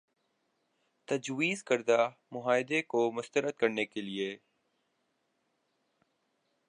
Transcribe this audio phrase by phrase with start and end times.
[1.07, 2.09] تجویزکردہ
[2.31, 4.35] معاہدے کو مسترد کرنے کے لیے